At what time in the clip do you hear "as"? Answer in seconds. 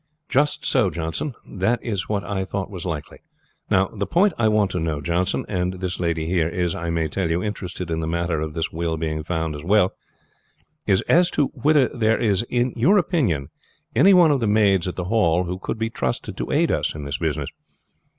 11.01-11.29